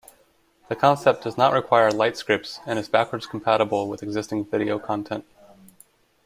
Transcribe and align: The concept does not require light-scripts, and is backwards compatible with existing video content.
The 0.67 0.75
concept 0.75 1.23
does 1.25 1.37
not 1.37 1.53
require 1.53 1.91
light-scripts, 1.91 2.61
and 2.65 2.79
is 2.79 2.89
backwards 2.89 3.27
compatible 3.27 3.87
with 3.87 4.01
existing 4.01 4.45
video 4.45 4.79
content. 4.79 5.25